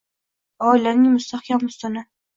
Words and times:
Oilaning 0.69 1.13
mustahkam 1.17 1.69
ustuni 1.71 2.09